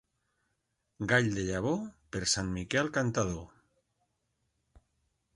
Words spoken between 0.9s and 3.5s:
Gall de llavor, per Sant Miquel cantador.